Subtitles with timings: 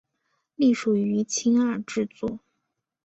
[0.55, 2.39] 隶属于青二制作。